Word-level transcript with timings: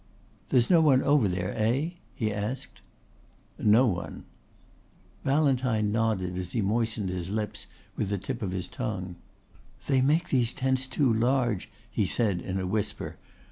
"There's 0.49 0.67
no 0.71 0.81
one 0.81 1.03
over 1.03 1.27
there, 1.27 1.53
eh?" 1.55 1.91
he 2.15 2.33
asked. 2.33 2.79
"No 3.59 3.85
one." 3.85 4.23
Ballantyne 5.23 5.91
nodded 5.91 6.39
as 6.39 6.53
he 6.53 6.61
moistened 6.63 7.09
his 7.09 7.29
lips 7.29 7.67
with 7.95 8.09
the 8.09 8.17
tip 8.17 8.41
of 8.41 8.49
his 8.51 8.67
tongue. 8.67 9.13
"They 9.85 10.01
make 10.01 10.29
these 10.29 10.55
tents 10.55 10.87
too 10.87 11.13
large," 11.13 11.69
he 11.87 12.07
said 12.07 12.41
in 12.41 12.59
a 12.59 12.65
whisper. 12.65 13.17